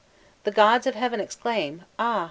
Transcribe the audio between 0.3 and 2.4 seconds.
"The gods of heaven exclaim 'Ah!